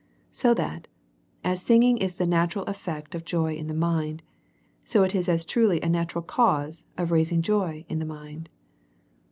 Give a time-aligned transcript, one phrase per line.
[0.31, 0.87] So that
[1.43, 4.23] as sing ing is the natural effect of joy in the mind,
[4.83, 8.49] so it is as truly a natural cause of raising joy in the mind.